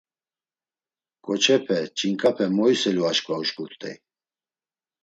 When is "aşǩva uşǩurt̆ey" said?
3.09-3.95